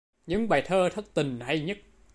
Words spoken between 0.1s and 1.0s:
Những bài thơ